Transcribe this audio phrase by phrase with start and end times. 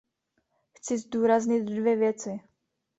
[0.73, 2.39] Chci zdůraznit dvě věci.